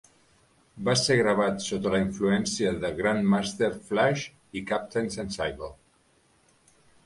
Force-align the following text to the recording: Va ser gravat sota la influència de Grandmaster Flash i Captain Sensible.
Va 0.87 0.95
ser 1.01 1.17
gravat 1.19 1.61
sota 1.65 1.91
la 1.97 1.99
influència 2.05 2.73
de 2.85 2.91
Grandmaster 3.01 3.71
Flash 3.93 4.27
i 4.63 4.67
Captain 4.75 5.15
Sensible. 5.21 5.73